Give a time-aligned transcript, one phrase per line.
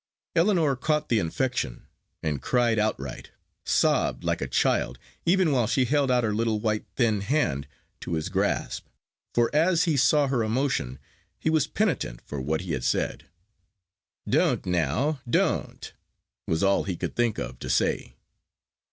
[0.35, 1.85] Ellinor caught the infection,
[2.23, 3.29] and cried outright,
[3.63, 7.67] sobbed like a child, even while she held out her little white thin hand
[7.99, 8.87] to his grasp.
[9.35, 10.97] For as soon as he saw her emotion,
[11.37, 13.27] he was penitent for what he had said.
[14.27, 15.93] "Don't now don't,"
[16.47, 18.15] was all he could think of to say.